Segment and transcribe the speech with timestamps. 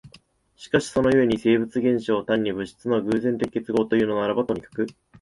[0.55, 4.87] しかしその故に生物現象を単に物質の偶然的結合というのならばとにかく、